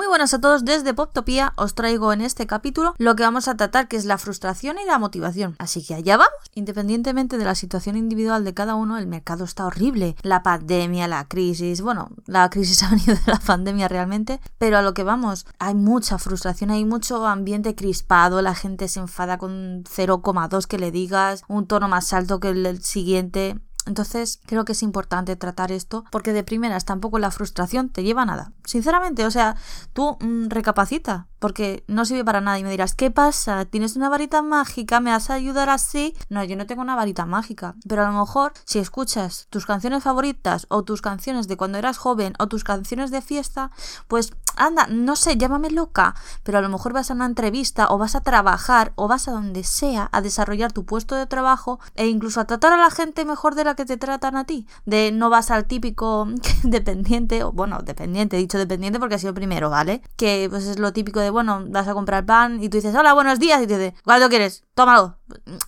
Muy 0.00 0.06
buenas 0.06 0.32
a 0.32 0.40
todos 0.40 0.64
desde 0.64 0.94
Poptopía. 0.94 1.52
Os 1.56 1.74
traigo 1.74 2.10
en 2.14 2.22
este 2.22 2.46
capítulo 2.46 2.94
lo 2.96 3.16
que 3.16 3.22
vamos 3.22 3.48
a 3.48 3.58
tratar 3.58 3.86
que 3.86 3.98
es 3.98 4.06
la 4.06 4.16
frustración 4.16 4.78
y 4.82 4.86
la 4.86 4.98
motivación. 4.98 5.56
Así 5.58 5.84
que 5.84 5.94
allá 5.94 6.16
vamos. 6.16 6.32
Independientemente 6.54 7.36
de 7.36 7.44
la 7.44 7.54
situación 7.54 7.98
individual 7.98 8.42
de 8.42 8.54
cada 8.54 8.76
uno, 8.76 8.96
el 8.96 9.06
mercado 9.06 9.44
está 9.44 9.66
horrible. 9.66 10.16
La 10.22 10.42
pandemia, 10.42 11.06
la 11.06 11.28
crisis, 11.28 11.82
bueno, 11.82 12.08
la 12.24 12.48
crisis 12.48 12.82
ha 12.82 12.88
venido 12.88 13.14
de 13.14 13.20
la 13.30 13.40
pandemia 13.40 13.88
realmente, 13.88 14.40
pero 14.56 14.78
a 14.78 14.82
lo 14.82 14.94
que 14.94 15.02
vamos, 15.02 15.44
hay 15.58 15.74
mucha 15.74 16.16
frustración, 16.16 16.70
hay 16.70 16.86
mucho 16.86 17.26
ambiente 17.26 17.74
crispado, 17.74 18.40
la 18.40 18.54
gente 18.54 18.88
se 18.88 19.00
enfada 19.00 19.36
con 19.36 19.84
0,2 19.84 20.64
que 20.64 20.78
le 20.78 20.92
digas, 20.92 21.44
un 21.46 21.66
tono 21.66 21.88
más 21.88 22.14
alto 22.14 22.40
que 22.40 22.48
el 22.48 22.82
siguiente. 22.82 23.60
Entonces 23.86 24.40
creo 24.46 24.64
que 24.64 24.72
es 24.72 24.82
importante 24.82 25.36
tratar 25.36 25.72
esto 25.72 26.04
porque 26.10 26.32
de 26.32 26.44
primeras 26.44 26.84
tampoco 26.84 27.18
la 27.18 27.30
frustración 27.30 27.88
te 27.88 28.02
lleva 28.02 28.22
a 28.22 28.26
nada. 28.26 28.52
Sinceramente, 28.64 29.24
o 29.24 29.30
sea, 29.30 29.56
tú 29.92 30.16
mm, 30.20 30.48
recapacita 30.48 31.29
porque 31.40 31.82
no 31.88 32.04
sirve 32.04 32.24
para 32.24 32.40
nada 32.40 32.58
y 32.58 32.62
me 32.62 32.70
dirás, 32.70 32.94
¿qué 32.94 33.10
pasa? 33.10 33.64
¿Tienes 33.64 33.96
una 33.96 34.08
varita 34.08 34.42
mágica? 34.42 35.00
¿Me 35.00 35.10
vas 35.10 35.30
a 35.30 35.34
ayudar 35.34 35.68
así? 35.70 36.14
No, 36.28 36.44
yo 36.44 36.56
no 36.56 36.66
tengo 36.66 36.82
una 36.82 36.94
varita 36.94 37.26
mágica, 37.26 37.74
pero 37.88 38.02
a 38.04 38.10
lo 38.10 38.18
mejor 38.18 38.52
si 38.64 38.78
escuchas 38.78 39.48
tus 39.50 39.66
canciones 39.66 40.04
favoritas 40.04 40.66
o 40.68 40.84
tus 40.84 41.02
canciones 41.02 41.48
de 41.48 41.56
cuando 41.56 41.78
eras 41.78 41.98
joven 41.98 42.34
o 42.38 42.46
tus 42.46 42.62
canciones 42.62 43.10
de 43.10 43.22
fiesta, 43.22 43.72
pues 44.06 44.32
anda, 44.56 44.86
no 44.88 45.16
sé, 45.16 45.36
llámame 45.36 45.70
loca, 45.70 46.14
pero 46.42 46.58
a 46.58 46.60
lo 46.60 46.68
mejor 46.68 46.92
vas 46.92 47.10
a 47.10 47.14
una 47.14 47.26
entrevista 47.26 47.88
o 47.88 47.98
vas 47.98 48.14
a 48.14 48.20
trabajar 48.20 48.92
o 48.96 49.08
vas 49.08 49.28
a 49.28 49.32
donde 49.32 49.64
sea 49.64 50.08
a 50.12 50.20
desarrollar 50.20 50.72
tu 50.72 50.84
puesto 50.84 51.14
de 51.14 51.26
trabajo 51.26 51.80
e 51.94 52.08
incluso 52.08 52.40
a 52.40 52.46
tratar 52.46 52.72
a 52.72 52.76
la 52.76 52.90
gente 52.90 53.24
mejor 53.24 53.54
de 53.54 53.64
la 53.64 53.74
que 53.74 53.86
te 53.86 53.96
tratan 53.96 54.36
a 54.36 54.44
ti. 54.44 54.66
De 54.84 55.12
no 55.12 55.30
vas 55.30 55.50
al 55.50 55.66
típico 55.66 56.28
dependiente, 56.62 57.42
o 57.42 57.52
bueno, 57.52 57.78
dependiente, 57.82 58.36
dicho 58.36 58.58
dependiente 58.58 58.98
porque 58.98 59.14
ha 59.14 59.18
sido 59.18 59.34
primero, 59.34 59.70
¿vale? 59.70 60.02
Que 60.16 60.48
pues 60.50 60.66
es 60.66 60.78
lo 60.78 60.92
típico 60.92 61.20
de, 61.20 61.29
bueno, 61.30 61.64
vas 61.68 61.88
a 61.88 61.94
comprar 61.94 62.26
pan 62.26 62.62
y 62.62 62.68
tú 62.68 62.76
dices, 62.76 62.94
hola, 62.94 63.14
buenos 63.14 63.38
días, 63.38 63.62
y 63.62 63.66
te 63.66 63.78
dice, 63.78 63.94
¿cuánto 64.04 64.28
quieres? 64.28 64.64
Tómalo. 64.74 65.18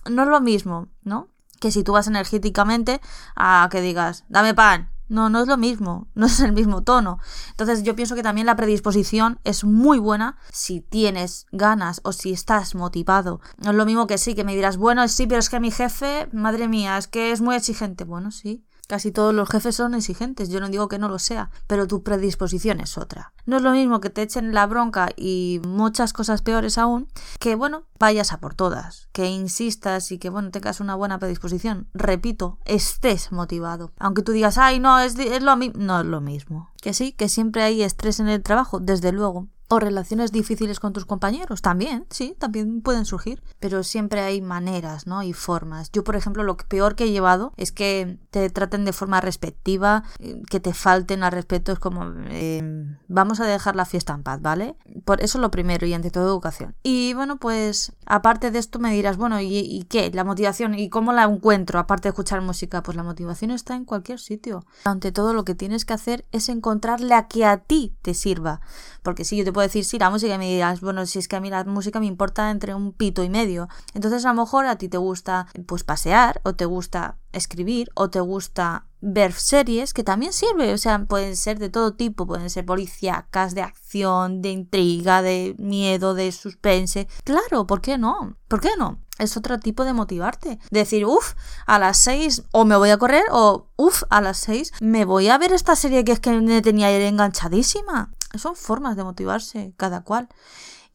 No 0.09 0.23
es 0.23 0.29
lo 0.29 0.41
mismo, 0.41 0.87
¿no? 1.03 1.29
Que 1.59 1.71
si 1.71 1.83
tú 1.83 1.93
vas 1.93 2.07
energéticamente 2.07 3.01
a 3.35 3.67
que 3.71 3.81
digas, 3.81 4.25
dame 4.27 4.53
pan, 4.53 4.89
no, 5.09 5.29
no 5.29 5.41
es 5.41 5.47
lo 5.47 5.57
mismo, 5.57 6.07
no 6.15 6.25
es 6.25 6.39
el 6.39 6.53
mismo 6.53 6.83
tono. 6.83 7.19
Entonces 7.51 7.83
yo 7.83 7.95
pienso 7.95 8.15
que 8.15 8.23
también 8.23 8.47
la 8.47 8.55
predisposición 8.55 9.39
es 9.43 9.63
muy 9.63 9.99
buena 9.99 10.37
si 10.51 10.81
tienes 10.81 11.45
ganas 11.51 12.01
o 12.03 12.11
si 12.11 12.33
estás 12.33 12.75
motivado. 12.75 13.39
No 13.57 13.71
es 13.71 13.75
lo 13.75 13.85
mismo 13.85 14.07
que 14.07 14.17
sí, 14.17 14.35
que 14.35 14.43
me 14.43 14.55
dirás, 14.55 14.77
bueno, 14.77 15.07
sí, 15.07 15.27
pero 15.27 15.39
es 15.39 15.49
que 15.49 15.59
mi 15.59 15.71
jefe, 15.71 16.27
madre 16.31 16.67
mía, 16.67 16.97
es 16.97 17.07
que 17.07 17.31
es 17.31 17.41
muy 17.41 17.55
exigente. 17.55 18.03
Bueno, 18.03 18.31
sí, 18.31 18.65
Casi 18.87 19.11
todos 19.11 19.33
los 19.33 19.49
jefes 19.49 19.75
son 19.75 19.95
exigentes, 19.95 20.49
yo 20.49 20.59
no 20.59 20.67
digo 20.69 20.89
que 20.89 20.99
no 20.99 21.07
lo 21.07 21.17
sea, 21.17 21.49
pero 21.67 21.87
tu 21.87 22.03
predisposición 22.03 22.81
es 22.81 22.97
otra. 22.97 23.33
No 23.45 23.57
es 23.57 23.63
lo 23.63 23.71
mismo 23.71 24.01
que 24.01 24.09
te 24.09 24.21
echen 24.21 24.53
la 24.53 24.67
bronca 24.67 25.09
y 25.15 25.61
muchas 25.65 26.11
cosas 26.11 26.41
peores 26.41 26.77
aún, 26.77 27.07
que 27.39 27.55
bueno, 27.55 27.85
vayas 27.97 28.33
a 28.33 28.39
por 28.39 28.55
todas, 28.55 29.07
que 29.13 29.27
insistas 29.27 30.11
y 30.11 30.17
que 30.17 30.29
bueno, 30.29 30.51
tengas 30.51 30.81
una 30.81 30.95
buena 30.95 31.17
predisposición. 31.17 31.87
Repito, 31.93 32.59
estés 32.65 33.31
motivado. 33.31 33.93
Aunque 33.99 34.21
tú 34.21 34.33
digas, 34.33 34.57
ay, 34.57 34.79
no, 34.79 34.99
es, 34.99 35.17
es 35.17 35.41
lo 35.41 35.55
mismo, 35.55 35.81
no 35.81 36.01
es 36.01 36.05
lo 36.05 36.19
mismo. 36.19 36.69
Que 36.81 36.93
sí, 36.93 37.13
que 37.13 37.29
siempre 37.29 37.63
hay 37.63 37.83
estrés 37.83 38.19
en 38.19 38.27
el 38.27 38.43
trabajo, 38.43 38.79
desde 38.79 39.13
luego, 39.13 39.47
o 39.73 39.79
relaciones 39.79 40.31
difíciles 40.31 40.79
con 40.79 40.93
tus 40.93 41.05
compañeros, 41.05 41.61
también, 41.61 42.05
sí, 42.09 42.35
también 42.37 42.81
pueden 42.81 43.05
surgir. 43.05 43.41
Pero 43.59 43.83
siempre 43.83 44.21
hay 44.21 44.41
maneras, 44.41 45.07
¿no? 45.07 45.23
Y 45.23 45.33
formas. 45.33 45.91
Yo, 45.91 46.03
por 46.03 46.15
ejemplo, 46.15 46.43
lo 46.43 46.57
peor 46.57 46.95
que 46.95 47.05
he 47.05 47.11
llevado 47.11 47.53
es 47.57 47.71
que 47.71 48.19
te 48.29 48.49
traten 48.49 48.85
de 48.85 48.93
forma 48.93 49.19
respectiva, 49.19 50.03
eh, 50.19 50.41
que 50.49 50.59
te 50.59 50.73
falten 50.73 51.23
al 51.23 51.31
respeto. 51.31 51.71
Es 51.71 51.79
como, 51.79 52.05
eh, 52.29 52.61
vamos 53.07 53.39
a 53.39 53.45
dejar 53.45 53.75
la 53.75 53.85
fiesta 53.85 54.13
en 54.13 54.23
paz, 54.23 54.41
¿vale? 54.41 54.75
Por 55.05 55.21
eso 55.21 55.39
lo 55.39 55.49
primero 55.49 55.87
y 55.87 55.93
ante 55.93 56.11
todo 56.11 56.25
educación. 56.25 56.75
Y 56.83 57.13
bueno, 57.15 57.37
pues 57.37 57.93
aparte 58.05 58.51
de 58.51 58.59
esto 58.59 58.77
me 58.79 58.93
dirás, 58.93 59.17
bueno, 59.17 59.39
¿y, 59.41 59.57
¿y 59.57 59.83
qué? 59.89 60.11
La 60.13 60.23
motivación, 60.23 60.77
¿y 60.77 60.89
cómo 60.89 61.13
la 61.13 61.23
encuentro? 61.23 61.79
Aparte 61.79 62.03
de 62.03 62.09
escuchar 62.09 62.41
música, 62.41 62.83
pues 62.83 62.95
la 62.95 63.03
motivación 63.03 63.51
está 63.51 63.75
en 63.75 63.85
cualquier 63.85 64.19
sitio. 64.19 64.65
Ante 64.85 65.11
todo, 65.11 65.33
lo 65.33 65.45
que 65.45 65.55
tienes 65.55 65.85
que 65.85 65.93
hacer 65.93 66.25
es 66.31 66.49
encontrarle 66.49 67.15
a 67.15 67.27
que 67.27 67.45
a 67.45 67.57
ti 67.57 67.95
te 68.01 68.13
sirva. 68.13 68.61
Porque 69.01 69.25
si 69.25 69.37
yo 69.37 69.43
te 69.43 69.51
puedo 69.51 69.62
decir, 69.63 69.85
sí, 69.85 69.99
la 69.99 70.09
música, 70.09 70.35
y 70.35 70.37
me 70.37 70.49
dirás, 70.49 70.81
bueno, 70.81 71.05
si 71.05 71.19
es 71.19 71.27
que 71.27 71.35
a 71.35 71.39
mí 71.39 71.49
la 71.49 71.63
música 71.63 71.99
me 71.99 72.05
importa 72.05 72.51
entre 72.51 72.75
un 72.75 72.93
pito 72.93 73.23
y 73.23 73.29
medio. 73.29 73.67
Entonces, 73.93 74.25
a 74.25 74.33
lo 74.33 74.41
mejor 74.41 74.65
a 74.65 74.77
ti 74.77 74.89
te 74.89 74.97
gusta, 74.97 75.47
pues, 75.65 75.83
pasear, 75.83 76.41
o 76.43 76.53
te 76.53 76.65
gusta 76.65 77.17
escribir, 77.31 77.89
o 77.95 78.09
te 78.09 78.19
gusta 78.19 78.85
ver 79.01 79.33
series, 79.33 79.93
que 79.93 80.03
también 80.03 80.31
sirve, 80.31 80.73
o 80.73 80.77
sea, 80.77 81.05
pueden 81.05 81.35
ser 81.35 81.59
de 81.59 81.69
todo 81.69 81.93
tipo, 81.93 82.25
pueden 82.25 82.49
ser 82.49 82.65
policíacas, 82.65 83.53
de 83.53 83.61
acción, 83.61 84.41
de 84.41 84.51
intriga, 84.51 85.21
de 85.21 85.55
miedo, 85.57 86.13
de 86.13 86.31
suspense. 86.31 87.07
Claro, 87.23 87.67
¿por 87.67 87.81
qué 87.81 87.97
no? 87.97 88.37
¿Por 88.47 88.61
qué 88.61 88.69
no? 88.77 88.99
Es 89.19 89.37
otro 89.37 89.59
tipo 89.59 89.83
de 89.85 89.93
motivarte. 89.93 90.59
Decir, 90.71 91.05
uff, 91.05 91.33
a 91.67 91.79
las 91.79 91.97
seis 91.97 92.43
o 92.51 92.65
me 92.65 92.77
voy 92.77 92.89
a 92.89 92.97
correr 92.97 93.25
o 93.31 93.67
uff, 93.75 94.03
a 94.09 94.21
las 94.21 94.37
seis 94.37 94.71
me 94.81 95.05
voy 95.05 95.27
a 95.27 95.37
ver 95.37 95.51
esta 95.51 95.75
serie 95.75 96.03
que 96.03 96.13
es 96.13 96.19
que 96.19 96.31
me 96.31 96.61
tenía 96.61 96.89
enganchadísima. 96.89 98.11
Son 98.35 98.55
formas 98.55 98.95
de 98.95 99.03
motivarse, 99.03 99.73
cada 99.77 100.03
cual. 100.03 100.27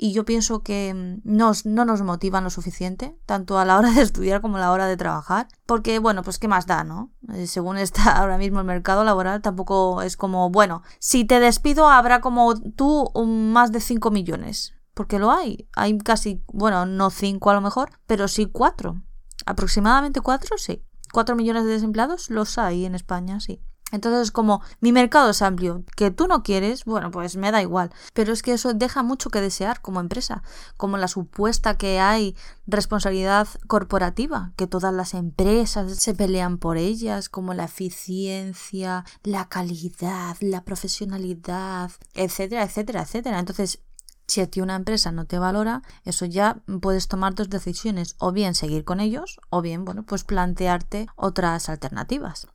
Y 0.00 0.12
yo 0.12 0.24
pienso 0.24 0.62
que 0.62 0.94
mm, 0.94 1.20
nos, 1.24 1.66
no 1.66 1.84
nos 1.84 2.02
motivan 2.02 2.44
lo 2.44 2.50
suficiente, 2.50 3.18
tanto 3.26 3.58
a 3.58 3.64
la 3.64 3.76
hora 3.76 3.90
de 3.90 4.02
estudiar 4.02 4.40
como 4.40 4.56
a 4.56 4.60
la 4.60 4.72
hora 4.72 4.86
de 4.86 4.96
trabajar. 4.96 5.48
Porque, 5.66 5.98
bueno, 5.98 6.22
pues 6.22 6.38
qué 6.38 6.48
más 6.48 6.66
da, 6.66 6.84
¿no? 6.84 7.10
Eh, 7.34 7.46
según 7.48 7.76
está 7.76 8.12
ahora 8.18 8.38
mismo 8.38 8.60
el 8.60 8.66
mercado 8.66 9.04
laboral, 9.04 9.42
tampoco 9.42 10.02
es 10.02 10.16
como, 10.16 10.50
bueno, 10.50 10.82
si 11.00 11.24
te 11.24 11.40
despido 11.40 11.88
habrá 11.88 12.20
como 12.20 12.54
tú 12.54 13.10
más 13.26 13.72
de 13.72 13.80
5 13.80 14.10
millones. 14.10 14.74
Porque 14.94 15.18
lo 15.18 15.30
hay. 15.30 15.68
Hay 15.74 15.98
casi, 15.98 16.42
bueno, 16.52 16.86
no 16.86 17.10
5 17.10 17.50
a 17.50 17.54
lo 17.54 17.60
mejor, 17.60 17.90
pero 18.06 18.28
sí 18.28 18.46
4. 18.46 19.02
Aproximadamente 19.46 20.20
4, 20.20 20.58
sí. 20.58 20.84
4 21.12 21.36
millones 21.36 21.64
de 21.64 21.70
desempleados 21.70 22.30
los 22.30 22.58
hay 22.58 22.84
en 22.84 22.94
España, 22.94 23.40
sí. 23.40 23.62
Entonces, 23.90 24.30
como 24.30 24.62
mi 24.80 24.92
mercado 24.92 25.30
es 25.30 25.40
amplio, 25.40 25.82
que 25.96 26.10
tú 26.10 26.28
no 26.28 26.42
quieres, 26.42 26.84
bueno, 26.84 27.10
pues 27.10 27.36
me 27.36 27.50
da 27.50 27.62
igual. 27.62 27.90
Pero 28.12 28.32
es 28.32 28.42
que 28.42 28.52
eso 28.52 28.74
deja 28.74 29.02
mucho 29.02 29.30
que 29.30 29.40
desear 29.40 29.80
como 29.80 30.00
empresa, 30.00 30.42
como 30.76 30.98
la 30.98 31.08
supuesta 31.08 31.78
que 31.78 31.98
hay 31.98 32.36
responsabilidad 32.66 33.48
corporativa, 33.66 34.52
que 34.56 34.66
todas 34.66 34.92
las 34.92 35.14
empresas 35.14 35.96
se 35.96 36.14
pelean 36.14 36.58
por 36.58 36.76
ellas, 36.76 37.28
como 37.28 37.54
la 37.54 37.64
eficiencia, 37.64 39.04
la 39.22 39.48
calidad, 39.48 40.36
la 40.40 40.64
profesionalidad, 40.64 41.90
etcétera, 42.14 42.64
etcétera, 42.64 43.02
etcétera. 43.02 43.38
Entonces, 43.38 43.80
si 44.26 44.42
a 44.42 44.46
ti 44.46 44.60
una 44.60 44.76
empresa 44.76 45.10
no 45.10 45.24
te 45.24 45.38
valora, 45.38 45.82
eso 46.04 46.26
ya 46.26 46.60
puedes 46.82 47.08
tomar 47.08 47.34
dos 47.34 47.48
decisiones, 47.48 48.14
o 48.18 48.30
bien 48.30 48.54
seguir 48.54 48.84
con 48.84 49.00
ellos, 49.00 49.40
o 49.48 49.62
bien, 49.62 49.86
bueno, 49.86 50.02
pues 50.02 50.24
plantearte 50.24 51.06
otras 51.16 51.70
alternativas. 51.70 52.46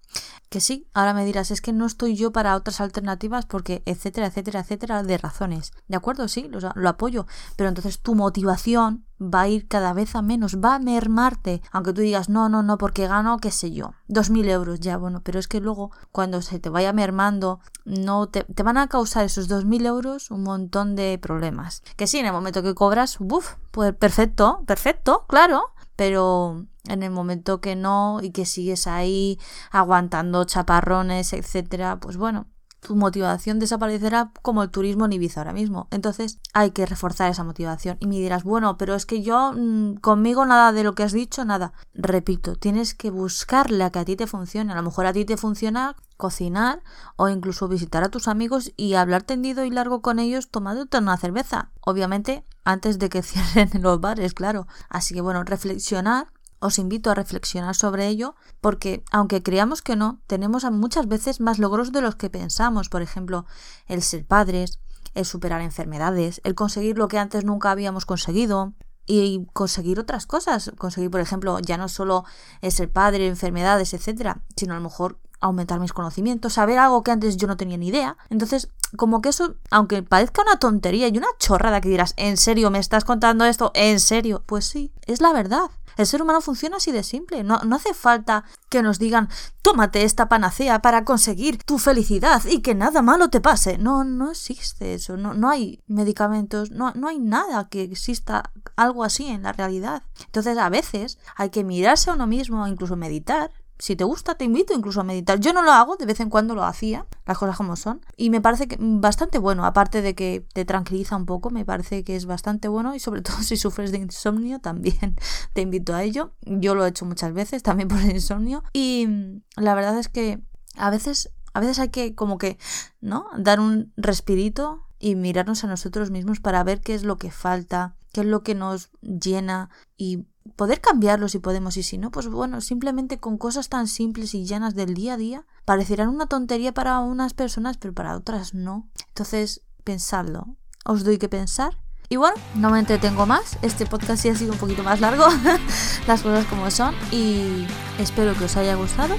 Que 0.50 0.62
sí, 0.62 0.88
ahora 0.94 1.13
me 1.13 1.25
dirás, 1.25 1.50
es 1.50 1.62
que 1.62 1.74
no 1.74 1.85
estoy 1.85 2.16
yo 2.16 2.31
para 2.31 2.56
otras 2.56 2.79
alternativas 2.79 3.46
porque, 3.46 3.81
etcétera, 3.85 4.28
etcétera, 4.28 4.59
etcétera, 4.59 5.01
de 5.01 5.18
razones. 5.18 5.74
¿De 5.88 5.97
acuerdo? 5.97 6.28
Sí, 6.28 6.47
lo, 6.47 6.59
lo, 6.59 6.90
apoyo. 6.90 7.25
Pero 7.56 7.69
entonces 7.69 8.00
tu 8.00 8.13
motivación 8.13 9.06
va 9.19 9.41
a 9.41 9.47
ir 9.47 9.68
cada 9.68 9.94
vez 9.94 10.16
a 10.16 10.22
menos, 10.22 10.57
va 10.57 10.75
a 10.75 10.79
mermarte. 10.79 11.62
Aunque 11.72 11.94
tú 11.94 12.02
digas, 12.02 12.29
no, 12.29 12.50
no, 12.50 12.62
no, 12.62 12.78
porque 12.78 13.07
gano, 13.07 13.38
qué 13.40 13.50
sé 13.50 13.72
yo, 13.72 13.94
dos 14.07 14.29
mil 14.29 14.47
euros, 14.47 14.79
ya, 14.79 14.97
bueno, 14.97 15.22
pero 15.23 15.40
es 15.40 15.47
que 15.47 15.59
luego, 15.59 15.91
cuando 16.12 16.41
se 16.41 16.59
te 16.59 16.69
vaya 16.69 16.94
mermando, 16.94 17.59
no 17.85 18.28
te, 18.28 18.44
te 18.44 18.63
van 18.63 18.78
a 18.78 18.88
causar 18.88 19.25
esos 19.25 19.47
dos 19.47 19.66
mil 19.66 19.85
euros 19.85 20.29
un 20.29 20.44
montón 20.44 20.96
de 20.96 21.18
problemas. 21.19 21.81
Que 21.96 22.06
sí, 22.06 22.19
en 22.19 22.25
el 22.25 22.34
momento 22.34 22.62
que 22.62 22.75
cobras, 22.75 23.18
uff, 23.19 23.56
pues 23.72 23.96
perfecto, 23.96 24.63
perfecto, 24.68 25.25
claro 25.28 25.72
pero 25.96 26.66
en 26.88 27.04
el 27.04 27.12
momento 27.12 27.62
que 27.62 27.76
no 27.76 28.20
y 28.22 28.31
que 28.31 28.46
sigues 28.46 28.88
ahí 28.88 29.40
aguantando 29.72 30.44
chaparrones, 30.46 31.34
etcétera, 31.34 32.00
pues 32.00 32.18
bueno, 32.18 32.48
tu 32.84 32.96
motivación 32.96 33.59
desaparecerá 33.59 34.32
como 34.41 34.64
el 34.64 34.70
turismo 34.70 35.06
en 35.06 35.14
Ibiza 35.14 35.41
ahora 35.41 35.53
mismo. 35.53 35.88
Entonces 35.91 36.40
hay 36.53 36.72
que 36.72 36.85
reforzar 36.85 37.32
esa 37.32 37.44
motivación. 37.44 37.97
Y 38.00 38.08
me 38.08 38.16
dirás, 38.16 38.44
bueno, 38.44 38.78
pero 38.78 38.94
es 38.96 39.06
que 39.06 39.22
yo 39.22 39.53
mmm, 39.53 39.96
conmigo 39.96 40.46
nada 40.46 40.72
de 40.72 40.84
lo 40.84 40.94
que 40.94 41.03
has 41.03 41.14
dicho, 41.14 41.46
nada. 41.46 41.74
Repito, 41.94 42.56
tienes 42.56 42.94
que 42.94 43.09
buscarle 43.09 43.84
a 43.84 43.90
que 43.90 44.00
a 44.00 44.06
ti 44.06 44.16
te 44.16 44.28
funcione. 44.28 44.74
A 44.74 44.76
lo 44.76 44.84
mejor 44.84 45.06
a 45.06 45.14
ti 45.14 45.26
te 45.26 45.38
funciona 45.38 45.96
cocinar 46.18 46.84
o 47.16 47.30
incluso 47.30 47.68
visitar 47.68 48.03
a 48.03 48.09
tus 48.09 48.28
amigos 48.28 48.72
y 48.78 48.94
hablar 48.94 49.24
tendido 49.24 49.66
y 49.66 49.72
largo 49.72 50.02
con 50.02 50.20
ellos 50.20 50.50
tomándote 50.50 50.97
una 50.97 51.18
cerveza. 51.18 51.72
Obviamente 51.82 52.46
antes 52.66 53.00
de 53.00 53.09
que 53.09 53.22
cierren 53.24 53.82
los 53.82 54.00
bares, 54.00 54.34
claro. 54.34 54.68
Así 54.90 55.14
que 55.14 55.22
bueno, 55.22 55.44
reflexionar 55.44 56.28
os 56.64 56.80
invito 56.80 57.12
a 57.12 57.14
reflexionar 57.14 57.76
sobre 57.76 58.08
ello 58.08 58.36
porque, 58.62 59.04
aunque 59.12 59.44
creamos 59.44 59.82
que 59.82 59.98
no, 59.98 60.22
tenemos 60.28 60.64
muchas 60.72 61.08
veces 61.08 61.42
más 61.42 61.60
logros 61.60 61.92
de 61.92 62.02
los 62.02 62.16
que 62.16 62.30
pensamos. 62.30 62.88
Por 62.88 63.02
ejemplo, 63.02 63.46
el 63.86 64.02
ser 64.02 64.26
padres, 64.26 64.80
el 65.14 65.26
superar 65.26 65.62
enfermedades, 65.62 66.40
el 66.46 66.56
conseguir 66.56 66.98
lo 66.98 67.10
que 67.10 67.20
antes 67.20 67.44
nunca 67.44 67.70
habíamos 67.70 68.06
conseguido, 68.06 68.74
y 69.05 69.46
conseguir 69.53 70.00
otras 70.00 70.26
cosas. 70.26 70.72
Conseguir, 70.78 71.11
por 71.11 71.22
ejemplo, 71.22 71.59
ya 71.59 71.78
no 71.78 71.90
solo 71.90 72.26
ser 72.61 72.91
padre, 72.91 73.28
enfermedades, 73.28 73.94
etcétera, 73.94 74.41
sino 74.55 74.73
a 74.73 74.78
lo 74.78 74.84
mejor 74.84 75.17
aumentar 75.44 75.79
mis 75.79 75.94
conocimientos, 75.94 76.53
saber 76.53 76.79
algo 76.79 77.03
que 77.03 77.11
antes 77.11 77.35
yo 77.35 77.47
no 77.47 77.58
tenía 77.58 77.78
ni 77.78 77.90
idea. 77.90 78.17
Entonces, 78.29 78.70
como 78.96 79.22
que 79.22 79.29
eso, 79.29 79.55
aunque 79.72 80.02
parezca 80.02 80.41
una 80.41 80.58
tontería 80.58 81.09
y 81.09 81.17
una 81.17 81.28
chorrada 81.38 81.82
que 81.82 81.90
dirás, 81.90 82.14
¿en 82.16 82.38
serio 82.38 82.72
me 82.72 82.79
estás 82.79 83.03
contando 83.03 83.44
esto? 83.44 83.72
¿En 83.76 84.00
serio? 84.00 84.44
Pues 84.46 84.66
sí, 84.66 84.94
es 85.05 85.20
la 85.20 85.34
verdad. 85.34 85.70
El 85.97 86.08
ser 86.08 86.22
humano 86.22 86.41
funciona 86.41 86.78
así 86.78 86.91
de 86.91 87.03
simple. 87.03 87.44
No, 87.44 87.59
no, 87.59 87.76
hace 87.76 87.94
falta 87.94 88.46
que 88.70 88.82
nos 88.82 89.00
digan, 89.00 89.29
tómate 89.61 90.03
esta 90.03 90.28
panacea 90.28 90.82
para 90.82 91.05
conseguir 91.05 91.61
tu 91.64 91.78
felicidad 91.78 92.41
y 92.46 92.61
que 92.61 92.73
nada 92.73 93.02
malo 93.02 93.29
te 93.29 93.41
pase. 93.41 93.78
No, 93.78 94.03
no 94.03 94.32
existe 94.32 94.94
eso. 94.94 95.17
No, 95.17 95.34
no 95.34 95.50
hay 95.50 95.84
medicamentos, 95.88 96.72
no, 96.72 96.94
no 96.96 97.08
hay 97.09 97.20
nada 97.20 97.67
que 97.70 97.84
exista 97.84 98.52
algo 98.75 99.03
así 99.03 99.28
en 99.28 99.43
la 99.43 99.53
realidad. 99.53 100.03
Entonces, 100.25 100.58
a 100.58 100.70
veces 100.70 101.20
hay 101.35 101.49
que 101.49 101.64
mirarse 101.64 102.09
a 102.09 102.14
uno 102.14 102.28
mismo, 102.28 102.67
incluso 102.67 102.96
meditar, 102.96 103.52
si 103.79 103.96
te 103.96 104.03
gusta, 104.03 104.35
te 104.35 104.46
invito 104.46 104.73
incluso 104.73 105.02
a 105.02 105.03
meditar. 105.03 105.40
Yo 105.40 105.52
no 105.52 105.61
lo 105.61 105.72
hago, 105.72 105.97
de 105.97 106.05
vez 106.05 106.20
en 106.20 106.29
cuando 106.29 106.55
lo 106.55 106.64
hacía, 106.64 107.05
las 107.25 107.37
cosas 107.37 107.58
como 107.58 107.75
son. 107.75 107.99
Y 108.16 108.29
me 108.29 108.40
parece 108.40 108.67
que 108.67 108.78
bastante 108.79 109.40
bueno, 109.40 109.66
aparte 109.66 110.02
de 110.02 110.16
que 110.16 110.46
te 110.53 110.64
tranquiliza 110.64 111.16
un 111.16 111.25
poco, 111.25 111.49
me 111.49 111.66
parece 111.66 112.03
que 112.03 112.16
es 112.16 112.25
bastante 112.25 112.67
bueno 112.67 112.96
y 112.96 112.99
sobre 112.99 113.22
todo 113.23 113.41
si 113.41 113.58
sufres 113.58 113.91
de 113.91 113.97
insomnio 113.97 114.59
también 114.59 115.17
te 115.53 115.61
invito 115.61 115.93
a 115.93 116.03
ello. 116.03 116.34
Yo 116.43 116.76
lo 116.76 116.85
he 116.85 116.90
hecho 116.90 117.05
muchas 117.05 117.34
veces 117.34 117.64
también 117.64 117.90
por 117.90 117.99
el 117.99 118.11
insomnio. 118.11 118.64
Y 118.73 119.41
la 119.58 119.76
verdad 119.76 119.97
es 119.97 120.08
que 120.08 120.40
a 120.76 120.90
veces, 120.90 121.31
a 121.53 121.59
veces 121.59 121.79
hay 121.79 121.90
que 121.90 122.16
como 122.16 122.37
que, 122.37 122.58
¿no? 123.02 123.26
Dar 123.37 123.59
un 123.59 123.91
respirito 123.97 124.87
y 124.99 125.16
mirarnos 125.16 125.64
a 125.66 125.67
nosotros 125.67 126.11
mismos 126.11 126.40
para 126.40 126.64
ver 126.64 126.79
qué 126.79 126.93
es 126.93 127.03
lo 127.03 127.17
que 127.17 127.31
falta, 127.31 127.97
qué 128.14 128.22
es 128.22 128.28
lo 128.28 128.44
que 128.44 128.56
nos 128.56 128.90
llena 129.02 129.70
y 129.98 130.26
poder 130.56 130.80
cambiarlo 130.80 131.28
si 131.28 131.40
podemos 131.40 131.76
y 131.78 131.84
si 131.84 131.98
no, 131.98 132.12
pues 132.12 132.28
bueno, 132.28 132.62
simplemente 132.62 133.20
con 133.20 133.38
cosas 133.38 133.70
tan 133.70 133.88
simples 133.88 134.34
y 134.34 134.46
llanas 134.46 134.76
del 134.76 134.94
día 134.94 135.14
a 135.14 135.18
día, 135.18 135.46
parecerán 135.66 136.10
una 136.10 136.28
tontería 136.28 136.74
para 136.74 137.00
unas 137.00 137.34
personas, 137.34 137.78
pero 137.78 137.94
para 137.94 138.16
otras 138.16 138.54
no. 138.54 138.88
Entonces, 139.10 139.62
pensadlo. 139.84 140.56
Os 140.86 141.04
doy 141.04 141.18
que 141.18 141.30
pensar. 141.30 141.80
Y 142.10 142.18
bueno, 142.18 142.36
no 142.56 142.70
me 142.70 142.80
entretengo 142.80 143.26
más. 143.26 143.58
Este 143.62 143.86
podcast 143.86 144.22
sí 144.22 144.30
ha 144.30 144.36
sido 144.36 144.54
un 144.54 144.60
poquito 144.60 144.84
más 144.84 145.00
largo, 145.02 145.26
las 146.08 146.22
cosas 146.22 146.46
como 146.46 146.70
son. 146.70 146.94
Y 147.12 147.66
espero 147.98 148.38
que 148.38 148.46
os 148.46 148.58
haya 148.58 148.76
gustado. 148.76 149.16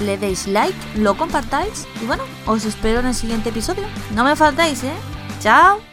Le 0.00 0.16
deis 0.16 0.46
like, 0.46 0.78
lo 0.96 1.16
compartáis. 1.16 1.86
Y 2.00 2.06
bueno, 2.06 2.22
os 2.46 2.64
espero 2.64 3.00
en 3.00 3.06
el 3.06 3.14
siguiente 3.14 3.50
episodio. 3.50 3.84
No 4.14 4.24
me 4.24 4.36
faltáis, 4.36 4.82
¿eh? 4.84 4.94
Chao. 5.40 5.89